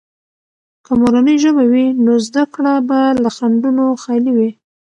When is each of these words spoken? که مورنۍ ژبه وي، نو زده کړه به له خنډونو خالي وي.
که 0.85 0.91
مورنۍ 1.01 1.35
ژبه 1.43 1.63
وي، 1.71 1.85
نو 2.03 2.13
زده 2.27 2.43
کړه 2.53 2.73
به 2.87 2.99
له 3.23 3.29
خنډونو 3.35 3.85
خالي 4.03 4.31
وي. 4.37 4.51